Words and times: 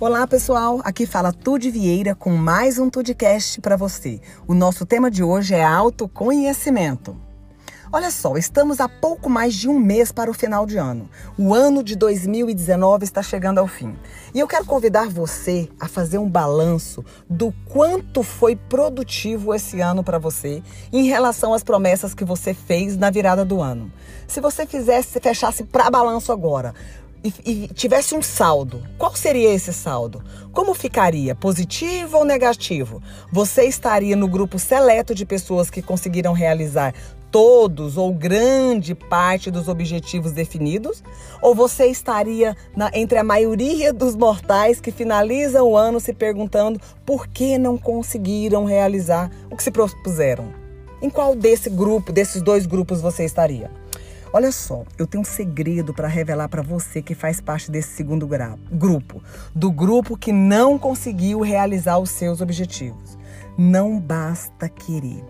Olá 0.00 0.28
pessoal, 0.28 0.80
aqui 0.84 1.06
fala 1.06 1.32
Tude 1.32 1.72
Vieira 1.72 2.14
com 2.14 2.30
mais 2.30 2.78
um 2.78 2.88
Tudcast 2.88 3.60
para 3.60 3.76
você. 3.76 4.20
O 4.46 4.54
nosso 4.54 4.86
tema 4.86 5.10
de 5.10 5.24
hoje 5.24 5.56
é 5.56 5.64
autoconhecimento. 5.64 7.16
Olha 7.90 8.08
só, 8.12 8.36
estamos 8.36 8.78
a 8.80 8.88
pouco 8.88 9.28
mais 9.28 9.54
de 9.54 9.68
um 9.68 9.76
mês 9.76 10.12
para 10.12 10.30
o 10.30 10.34
final 10.34 10.66
de 10.66 10.76
ano. 10.76 11.10
O 11.36 11.52
ano 11.52 11.82
de 11.82 11.96
2019 11.96 13.02
está 13.02 13.24
chegando 13.24 13.58
ao 13.58 13.66
fim. 13.66 13.96
E 14.32 14.38
eu 14.38 14.46
quero 14.46 14.64
convidar 14.66 15.08
você 15.08 15.68
a 15.80 15.88
fazer 15.88 16.18
um 16.18 16.28
balanço 16.28 17.04
do 17.28 17.52
quanto 17.66 18.22
foi 18.22 18.54
produtivo 18.54 19.52
esse 19.52 19.80
ano 19.80 20.04
para 20.04 20.18
você 20.18 20.62
em 20.92 21.06
relação 21.06 21.52
às 21.52 21.64
promessas 21.64 22.14
que 22.14 22.24
você 22.24 22.54
fez 22.54 22.96
na 22.96 23.10
virada 23.10 23.44
do 23.44 23.60
ano. 23.60 23.90
Se 24.28 24.40
você 24.40 24.64
fizesse, 24.64 25.18
fechasse 25.18 25.64
para 25.64 25.90
balanço 25.90 26.30
agora, 26.30 26.72
e, 27.24 27.32
e, 27.44 27.68
tivesse 27.68 28.14
um 28.14 28.22
saldo, 28.22 28.82
qual 28.96 29.14
seria 29.14 29.52
esse 29.52 29.72
saldo? 29.72 30.22
Como 30.52 30.74
ficaria? 30.74 31.34
Positivo 31.34 32.18
ou 32.18 32.24
negativo? 32.24 33.02
Você 33.32 33.64
estaria 33.64 34.14
no 34.14 34.28
grupo 34.28 34.58
seleto 34.58 35.14
de 35.14 35.26
pessoas 35.26 35.68
que 35.68 35.82
conseguiram 35.82 36.32
realizar 36.32 36.94
todos 37.30 37.96
ou 37.96 38.12
grande 38.12 38.94
parte 38.94 39.50
dos 39.50 39.68
objetivos 39.68 40.32
definidos? 40.32 41.02
Ou 41.42 41.54
você 41.54 41.86
estaria 41.86 42.56
na, 42.76 42.90
entre 42.94 43.18
a 43.18 43.24
maioria 43.24 43.92
dos 43.92 44.14
mortais 44.14 44.80
que 44.80 44.92
finalizam 44.92 45.66
o 45.66 45.76
ano 45.76 46.00
se 46.00 46.12
perguntando 46.12 46.80
por 47.04 47.26
que 47.26 47.58
não 47.58 47.76
conseguiram 47.76 48.64
realizar 48.64 49.30
o 49.50 49.56
que 49.56 49.62
se 49.62 49.70
propuseram? 49.70 50.52
Em 51.00 51.10
qual 51.10 51.34
desse 51.34 51.70
grupo, 51.70 52.12
desses 52.12 52.42
dois 52.42 52.66
grupos 52.66 53.00
você 53.00 53.24
estaria? 53.24 53.70
Olha 54.30 54.52
só, 54.52 54.84
eu 54.98 55.06
tenho 55.06 55.22
um 55.22 55.24
segredo 55.24 55.94
para 55.94 56.06
revelar 56.06 56.48
para 56.48 56.60
você 56.60 57.00
que 57.00 57.14
faz 57.14 57.40
parte 57.40 57.70
desse 57.70 57.90
segundo 57.90 58.28
grupo, 58.70 59.22
do 59.54 59.70
grupo 59.70 60.18
que 60.18 60.32
não 60.32 60.78
conseguiu 60.78 61.40
realizar 61.40 61.98
os 61.98 62.10
seus 62.10 62.42
objetivos. 62.42 63.17
Não 63.60 63.98
basta 63.98 64.68
querer. 64.68 65.24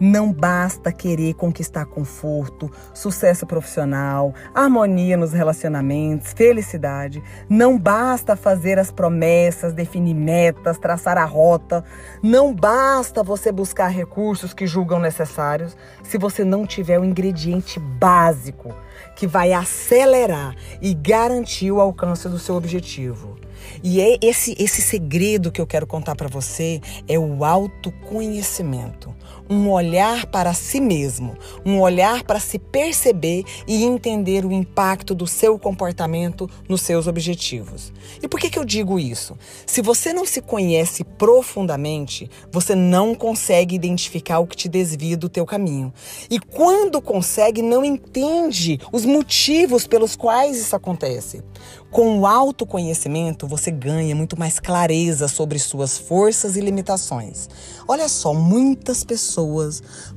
Não 0.00 0.32
basta 0.32 0.90
querer 0.90 1.34
conquistar 1.34 1.84
conforto, 1.84 2.70
sucesso 2.94 3.46
profissional, 3.46 4.32
harmonia 4.54 5.18
nos 5.18 5.34
relacionamentos, 5.34 6.32
felicidade. 6.32 7.22
Não 7.46 7.78
basta 7.78 8.36
fazer 8.36 8.78
as 8.78 8.90
promessas, 8.90 9.74
definir 9.74 10.14
metas, 10.14 10.78
traçar 10.78 11.18
a 11.18 11.26
rota. 11.26 11.84
Não 12.22 12.54
basta 12.54 13.22
você 13.22 13.52
buscar 13.52 13.88
recursos 13.88 14.54
que 14.54 14.66
julgam 14.66 14.98
necessários 14.98 15.76
se 16.02 16.16
você 16.16 16.42
não 16.42 16.66
tiver 16.66 16.98
o 16.98 17.04
ingrediente 17.04 17.78
básico 17.78 18.74
que 19.14 19.26
vai 19.26 19.52
acelerar 19.52 20.56
e 20.80 20.94
garantir 20.94 21.70
o 21.70 21.82
alcance 21.82 22.30
do 22.30 22.38
seu 22.38 22.54
objetivo. 22.54 23.36
E 23.82 24.00
é 24.00 24.18
esse 24.20 24.54
esse 24.58 24.82
segredo 24.82 25.52
que 25.52 25.60
eu 25.60 25.66
quero 25.66 25.86
contar 25.86 26.14
para 26.14 26.28
você 26.28 26.80
é 27.08 27.18
o 27.18 27.44
autoconhecimento 27.44 29.14
um 29.48 29.70
olhar 29.70 30.26
para 30.26 30.54
si 30.54 30.80
mesmo, 30.80 31.36
um 31.64 31.80
olhar 31.80 32.24
para 32.24 32.40
se 32.40 32.58
perceber 32.58 33.44
e 33.66 33.84
entender 33.84 34.44
o 34.44 34.52
impacto 34.52 35.14
do 35.14 35.26
seu 35.26 35.58
comportamento 35.58 36.48
nos 36.68 36.80
seus 36.80 37.06
objetivos. 37.06 37.92
E 38.22 38.28
por 38.28 38.40
que, 38.40 38.50
que 38.50 38.58
eu 38.58 38.64
digo 38.64 38.98
isso? 38.98 39.36
Se 39.66 39.82
você 39.82 40.12
não 40.12 40.26
se 40.26 40.40
conhece 40.40 41.04
profundamente, 41.04 42.30
você 42.50 42.74
não 42.74 43.14
consegue 43.14 43.74
identificar 43.74 44.38
o 44.38 44.46
que 44.46 44.56
te 44.56 44.68
desvia 44.68 45.16
do 45.16 45.28
teu 45.28 45.44
caminho. 45.44 45.92
E 46.30 46.38
quando 46.38 47.00
consegue, 47.02 47.62
não 47.62 47.84
entende 47.84 48.78
os 48.92 49.04
motivos 49.04 49.86
pelos 49.86 50.16
quais 50.16 50.58
isso 50.58 50.74
acontece. 50.74 51.42
Com 51.90 52.18
o 52.18 52.26
autoconhecimento, 52.26 53.46
você 53.46 53.70
ganha 53.70 54.16
muito 54.16 54.36
mais 54.36 54.58
clareza 54.58 55.28
sobre 55.28 55.60
suas 55.60 55.96
forças 55.96 56.56
e 56.56 56.60
limitações. 56.60 57.48
Olha 57.86 58.08
só, 58.08 58.34
muitas 58.34 59.04
pessoas, 59.04 59.33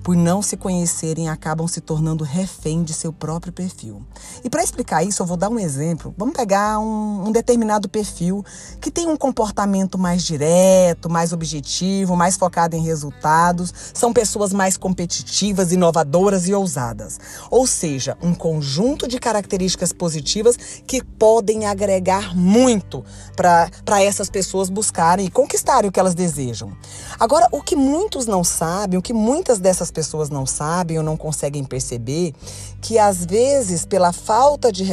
por 0.03 0.15
não 0.15 0.41
se 0.41 0.57
conhecerem, 0.57 1.29
acabam 1.29 1.67
se 1.67 1.81
tornando 1.81 2.23
refém 2.23 2.83
de 2.83 2.93
seu 2.93 3.11
próprio 3.11 3.53
perfil. 3.53 4.01
E 4.43 4.49
para 4.49 4.63
explicar 4.63 5.03
isso, 5.03 5.21
eu 5.21 5.25
vou 5.25 5.37
dar 5.37 5.49
um 5.49 5.59
exemplo. 5.59 6.13
Vamos 6.17 6.35
pegar 6.35 6.79
um, 6.79 7.27
um 7.27 7.31
determinado 7.31 7.89
perfil 7.89 8.43
que 8.79 8.91
tem 8.91 9.07
um 9.07 9.17
comportamento 9.17 9.97
mais 9.97 10.23
direto, 10.23 11.09
mais 11.09 11.33
objetivo, 11.33 12.15
mais 12.15 12.37
focado 12.37 12.75
em 12.75 12.81
resultados. 12.81 13.73
São 13.93 14.13
pessoas 14.13 14.53
mais 14.53 14.77
competitivas, 14.77 15.71
inovadoras 15.71 16.47
e 16.47 16.53
ousadas. 16.53 17.19
Ou 17.49 17.65
seja, 17.65 18.17
um 18.21 18.33
conjunto 18.33 19.07
de 19.07 19.19
características 19.19 19.91
positivas 19.93 20.57
que 20.85 21.03
podem 21.03 21.65
agregar 21.65 22.35
muito 22.35 23.03
para 23.35 24.01
essas 24.01 24.29
pessoas 24.29 24.69
buscarem 24.69 25.25
e 25.25 25.31
conquistarem 25.31 25.89
o 25.89 25.91
que 25.91 25.99
elas 25.99 26.15
desejam. 26.15 26.71
Agora, 27.19 27.47
o 27.51 27.61
que 27.61 27.75
muitos 27.75 28.25
não 28.25 28.43
sabem, 28.43 28.99
que 29.07 29.13
muitas 29.13 29.57
dessas 29.57 29.89
pessoas 29.89 30.29
não 30.29 30.45
sabem 30.45 30.97
ou 30.97 31.03
não 31.03 31.15
conseguem 31.15 31.63
perceber, 31.63 32.33
que 32.81 32.99
às 32.99 33.25
vezes 33.25 33.85
pela 33.85 34.11
falta 34.11 34.69
de 34.69 34.83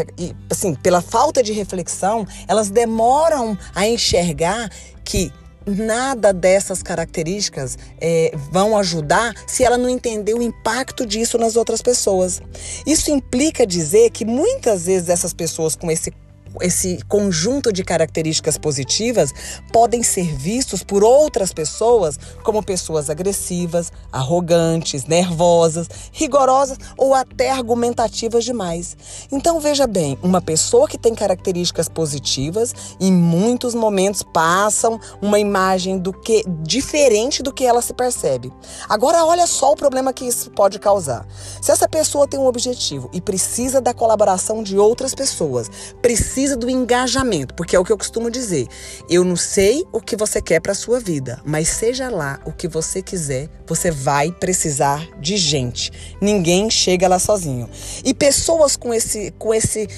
assim, 0.48 0.72
pela 0.76 1.02
falta 1.02 1.42
de 1.42 1.52
reflexão, 1.52 2.24
elas 2.46 2.70
demoram 2.70 3.58
a 3.74 3.88
enxergar 3.88 4.70
que 5.04 5.32
nada 5.66 6.32
dessas 6.32 6.80
características 6.80 7.76
é, 8.00 8.32
vão 8.52 8.78
ajudar 8.78 9.34
se 9.48 9.64
ela 9.64 9.76
não 9.76 9.88
entender 9.88 10.34
o 10.34 10.42
impacto 10.42 11.04
disso 11.04 11.36
nas 11.36 11.56
outras 11.56 11.82
pessoas. 11.82 12.40
Isso 12.86 13.10
implica 13.10 13.66
dizer 13.66 14.10
que 14.10 14.24
muitas 14.24 14.86
vezes 14.86 15.08
essas 15.08 15.32
pessoas 15.32 15.74
com 15.74 15.90
esse 15.90 16.12
esse 16.60 16.98
conjunto 17.08 17.72
de 17.72 17.82
características 17.82 18.56
positivas 18.56 19.32
podem 19.72 20.02
ser 20.02 20.34
vistos 20.34 20.82
por 20.82 21.02
outras 21.02 21.52
pessoas 21.52 22.18
como 22.42 22.62
pessoas 22.62 23.10
agressivas, 23.10 23.92
arrogantes, 24.12 25.06
nervosas, 25.06 25.88
rigorosas 26.12 26.78
ou 26.96 27.14
até 27.14 27.50
argumentativas 27.50 28.44
demais. 28.44 28.96
Então 29.30 29.60
veja 29.60 29.86
bem, 29.86 30.18
uma 30.22 30.40
pessoa 30.40 30.88
que 30.88 30.98
tem 30.98 31.14
características 31.14 31.88
positivas 31.88 32.74
em 33.00 33.12
muitos 33.12 33.74
momentos 33.74 34.22
passam 34.22 35.00
uma 35.20 35.38
imagem 35.38 35.98
do 35.98 36.12
que 36.12 36.44
diferente 36.62 37.42
do 37.42 37.52
que 37.52 37.64
ela 37.64 37.82
se 37.82 37.92
percebe. 37.92 38.52
Agora 38.88 39.24
olha 39.24 39.46
só 39.46 39.72
o 39.72 39.76
problema 39.76 40.12
que 40.12 40.24
isso 40.24 40.50
pode 40.50 40.78
causar. 40.78 41.26
Se 41.60 41.72
essa 41.72 41.88
pessoa 41.88 42.28
tem 42.28 42.38
um 42.38 42.46
objetivo 42.46 43.10
e 43.12 43.20
precisa 43.20 43.80
da 43.80 43.94
colaboração 43.94 44.62
de 44.62 44.78
outras 44.78 45.14
pessoas, 45.14 45.70
precisa 46.00 46.43
precisa 46.44 46.56
do 46.56 46.68
engajamento, 46.68 47.54
porque 47.54 47.74
é 47.74 47.78
o 47.78 47.84
que 47.84 47.92
eu 47.92 47.96
costumo 47.96 48.30
dizer. 48.30 48.66
Eu 49.08 49.24
não 49.24 49.36
sei 49.36 49.84
o 49.92 50.00
que 50.00 50.14
você 50.14 50.42
quer 50.42 50.60
para 50.60 50.74
sua 50.74 51.00
vida, 51.00 51.40
mas 51.44 51.68
seja 51.68 52.10
lá 52.10 52.38
o 52.44 52.52
que 52.52 52.68
você 52.68 53.00
quiser, 53.00 53.48
você 53.66 53.90
vai 53.90 54.30
precisar 54.30 55.08
de 55.18 55.36
gente. 55.36 55.90
Ninguém 56.20 56.68
chega 56.68 57.08
lá 57.08 57.18
sozinho. 57.18 57.68
E 58.04 58.12
pessoas 58.12 58.76
com 58.76 58.92
esse 58.92 59.32
com 59.38 59.54
esse 59.54 59.88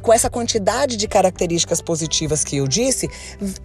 com 0.00 0.12
essa 0.12 0.30
quantidade 0.30 0.96
de 0.96 1.08
características 1.08 1.80
positivas 1.80 2.44
que 2.44 2.58
eu 2.58 2.68
disse, 2.68 3.08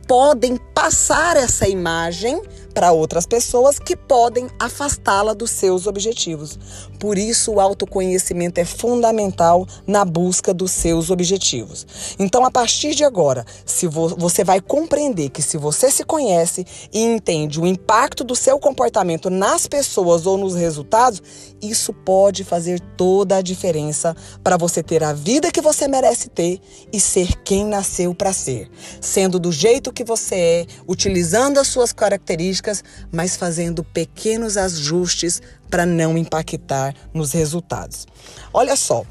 podem 0.08 0.58
passar 0.74 1.38
essa 1.38 1.68
imagem 1.68 2.42
para 2.76 2.92
outras 2.92 3.26
pessoas 3.26 3.80
que 3.80 3.96
podem 3.96 4.48
afastá-la 4.60 5.34
dos 5.34 5.50
seus 5.50 5.88
objetivos. 5.88 6.60
Por 7.00 7.18
isso, 7.18 7.54
o 7.54 7.60
autoconhecimento 7.60 8.60
é 8.60 8.66
fundamental 8.66 9.66
na 9.88 10.04
busca 10.04 10.54
dos 10.54 10.72
seus 10.72 11.10
objetivos. 11.10 11.88
Então, 12.20 12.46
a 12.46 12.52
partir 12.52 12.94
de 12.94 13.04
agora, 13.04 13.46
se 13.66 13.88
vo 13.88 14.10
você 14.18 14.44
vai 14.44 14.60
compreender 14.60 15.30
que 15.30 15.42
se 15.42 15.58
você 15.58 15.90
se 15.90 16.04
conhece 16.04 16.66
e 16.94 17.02
entende 17.02 17.60
o 17.60 17.66
impacto 17.66 18.24
do 18.24 18.36
seu 18.36 18.60
comportamento 18.60 19.30
nas 19.30 19.68
pessoas 19.68 20.26
ou 20.26 20.38
nos 20.38 20.54
resultados, 20.54 21.24
isso 21.62 21.94
pode 21.94 22.44
fazer 22.44 22.80
toda 22.98 23.38
a 23.38 23.42
diferença 23.42 24.16
para 24.44 24.58
você 24.58 24.84
ter 24.84 25.04
a 25.04 25.14
vida 25.14 25.52
que 25.52 25.62
você 25.62 25.88
merece 25.88 26.30
ter 26.30 26.60
e 26.92 27.00
ser 27.00 27.36
quem 27.44 27.66
nasceu 27.66 28.14
para 28.14 28.34
ser, 28.34 28.70
sendo 29.00 29.40
do 29.40 29.52
jeito 29.52 29.94
que 29.94 30.04
você 30.04 30.36
é, 30.36 30.66
utilizando 30.88 31.58
as 31.60 31.68
suas 31.68 31.94
características 31.94 32.65
mas 33.12 33.36
fazendo 33.36 33.84
pequenos 33.84 34.58
ajustes 34.58 35.42
para 35.70 35.86
não 35.86 36.18
impactar 36.18 36.94
nos 37.14 37.32
resultados. 37.32 38.08
Olha 38.54 38.76
só, 38.76 39.06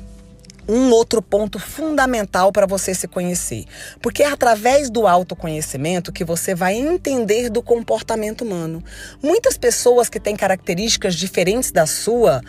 um 0.69 0.90
outro 0.90 1.20
ponto 1.20 1.58
fundamental 1.58 2.50
para 2.52 2.66
você 2.66 2.94
se 2.94 3.06
conhecer. 3.06 3.64
Porque 4.00 4.22
é 4.22 4.31
através 4.31 4.90
do 4.90 5.06
autoconhecimento 5.06 6.12
que 6.12 6.25
você 6.25 6.55
vai 6.55 6.75
entender 6.75 7.50
do 7.50 7.62
comportamento 7.62 8.43
humano. 8.43 8.82
Muitas 9.22 9.56
pessoas 9.56 10.08
que 10.08 10.20
têm 10.20 10.37
características 10.37 11.14
diferentes 11.14 11.70
da 11.70 11.87
sua 11.87 12.40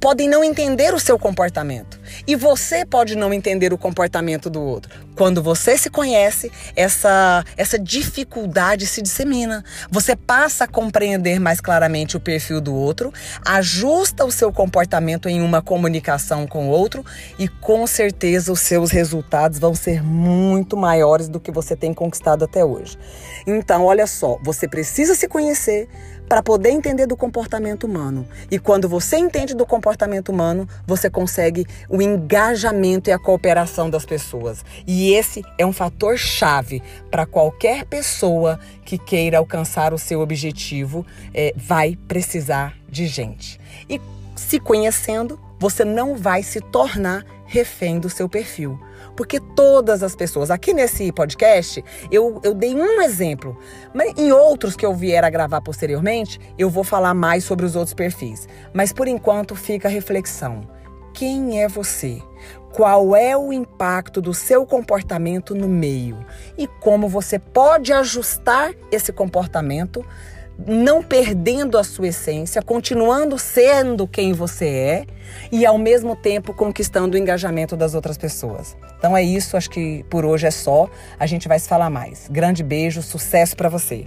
podem 0.00 0.28
não 0.28 0.44
entender 0.44 0.94
o 0.94 1.00
seu 1.00 1.18
comportamento. 1.18 1.98
E 2.26 2.36
você 2.36 2.84
pode 2.84 3.16
não 3.16 3.32
entender 3.32 3.72
o 3.72 3.78
comportamento 3.78 4.50
do 4.50 4.62
outro. 4.62 5.04
Quando 5.14 5.42
você 5.42 5.78
se 5.78 5.88
conhece, 5.88 6.50
essa, 6.74 7.44
essa 7.56 7.78
dificuldade 7.78 8.86
se 8.86 9.00
dissemina. 9.00 9.64
Você 9.90 10.16
passa 10.16 10.64
a 10.64 10.68
compreender 10.68 11.38
mais 11.38 11.60
claramente 11.60 12.16
o 12.16 12.20
perfil 12.20 12.60
do 12.60 12.74
outro, 12.74 13.12
ajusta 13.44 14.24
o 14.24 14.32
seu 14.32 14.52
comportamento 14.52 15.28
em 15.28 15.40
uma 15.40 15.62
comunicação 15.62 16.46
com 16.46 16.68
o 16.68 16.70
outro 16.70 17.04
e 17.38 17.48
com 17.60 17.86
certeza 17.86 18.52
os 18.52 18.60
seus 18.60 18.90
resultados 18.90 19.58
vão 19.58 19.74
ser 19.74 20.02
muito 20.02 20.76
maiores 20.76 21.28
do 21.28 21.40
que 21.40 21.50
você 21.50 21.74
tem 21.74 21.94
conquistado 21.94 22.44
até 22.44 22.64
hoje. 22.64 22.98
Então, 23.46 23.84
olha 23.84 24.06
só, 24.06 24.38
você 24.42 24.68
precisa 24.68 25.14
se 25.14 25.26
conhecer 25.28 25.88
para 26.28 26.42
poder 26.42 26.70
entender 26.70 27.06
do 27.06 27.16
comportamento 27.16 27.84
humano. 27.84 28.26
E 28.50 28.58
quando 28.58 28.88
você 28.88 29.16
entende 29.16 29.54
do 29.54 29.66
comportamento 29.66 30.30
humano, 30.30 30.68
você 30.86 31.10
consegue 31.10 31.66
o 31.88 32.00
engajamento 32.00 33.10
e 33.10 33.12
a 33.12 33.18
cooperação 33.18 33.90
das 33.90 34.04
pessoas. 34.04 34.64
E 34.86 35.12
esse 35.12 35.42
é 35.58 35.66
um 35.66 35.72
fator 35.72 36.16
chave 36.16 36.82
para 37.10 37.26
qualquer 37.26 37.84
pessoa 37.84 38.58
que 38.84 38.98
queira 38.98 39.38
alcançar 39.38 39.92
o 39.92 39.98
seu 39.98 40.20
objetivo, 40.20 41.04
é, 41.32 41.52
vai 41.56 41.96
precisar 42.08 42.74
de 42.88 43.06
gente. 43.06 43.60
E 43.88 44.00
se 44.36 44.58
conhecendo, 44.58 45.38
você 45.64 45.82
não 45.82 46.14
vai 46.14 46.42
se 46.42 46.60
tornar 46.60 47.24
refém 47.46 47.98
do 47.98 48.10
seu 48.10 48.28
perfil. 48.28 48.78
Porque 49.16 49.40
todas 49.40 50.02
as 50.02 50.14
pessoas, 50.14 50.50
aqui 50.50 50.74
nesse 50.74 51.10
podcast, 51.10 51.82
eu, 52.10 52.38
eu 52.44 52.52
dei 52.52 52.74
um 52.74 53.00
exemplo, 53.00 53.56
mas 53.94 54.12
em 54.18 54.30
outros 54.30 54.76
que 54.76 54.84
eu 54.84 54.94
vier 54.94 55.24
a 55.24 55.30
gravar 55.30 55.62
posteriormente, 55.62 56.38
eu 56.58 56.68
vou 56.68 56.84
falar 56.84 57.14
mais 57.14 57.44
sobre 57.44 57.64
os 57.64 57.76
outros 57.76 57.94
perfis. 57.94 58.46
Mas 58.74 58.92
por 58.92 59.08
enquanto 59.08 59.56
fica 59.56 59.88
a 59.88 59.90
reflexão. 59.90 60.68
Quem 61.14 61.62
é 61.62 61.66
você? 61.66 62.20
Qual 62.74 63.16
é 63.16 63.34
o 63.34 63.50
impacto 63.50 64.20
do 64.20 64.34
seu 64.34 64.66
comportamento 64.66 65.54
no 65.54 65.68
meio? 65.68 66.26
E 66.58 66.66
como 66.66 67.08
você 67.08 67.38
pode 67.38 67.90
ajustar 67.90 68.74
esse 68.92 69.14
comportamento 69.14 70.04
não 70.66 71.02
perdendo 71.02 71.76
a 71.76 71.84
sua 71.84 72.08
essência, 72.08 72.62
continuando 72.62 73.38
sendo 73.38 74.06
quem 74.06 74.32
você 74.32 74.66
é 74.66 75.06
e 75.50 75.66
ao 75.66 75.78
mesmo 75.78 76.14
tempo 76.14 76.54
conquistando 76.54 77.16
o 77.16 77.20
engajamento 77.20 77.76
das 77.76 77.94
outras 77.94 78.16
pessoas. 78.16 78.76
Então 78.98 79.16
é 79.16 79.22
isso, 79.22 79.56
acho 79.56 79.70
que 79.70 80.04
por 80.08 80.24
hoje 80.24 80.46
é 80.46 80.50
só. 80.50 80.88
A 81.18 81.26
gente 81.26 81.48
vai 81.48 81.58
se 81.58 81.68
falar 81.68 81.90
mais. 81.90 82.28
Grande 82.30 82.62
beijo, 82.62 83.02
sucesso 83.02 83.56
para 83.56 83.68
você. 83.68 84.06